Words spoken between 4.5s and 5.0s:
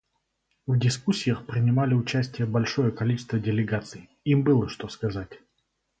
что